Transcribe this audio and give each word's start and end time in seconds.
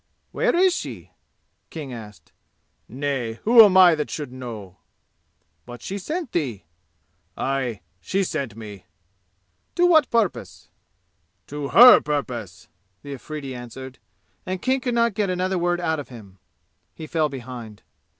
"Where 0.31 0.55
is 0.55 0.73
she?" 0.73 1.11
King 1.69 1.93
asked. 1.93 2.31
"Nay, 2.89 3.33
who 3.43 3.63
am 3.63 3.77
I 3.77 3.93
that 3.93 4.09
I 4.09 4.11
should 4.11 4.33
know?" 4.33 4.77
"But 5.67 5.83
she 5.83 5.99
sent 5.99 6.31
thee?" 6.31 6.65
"Aye, 7.37 7.81
she 7.99 8.23
sent 8.23 8.55
me." 8.55 8.85
"To 9.75 9.85
what 9.85 10.09
purpose?"' 10.09 10.69
"To 11.45 11.67
her 11.67 12.01
purpose!" 12.01 12.67
the 13.03 13.13
Afridi 13.13 13.53
answered, 13.53 13.99
and 14.43 14.59
King 14.59 14.79
could 14.81 14.95
not 14.95 15.13
get 15.13 15.29
another 15.29 15.59
word 15.59 15.79
out 15.79 15.99
of 15.99 16.09
him. 16.09 16.39
He 16.95 17.05
fell 17.05 17.29
behind. 17.29 17.83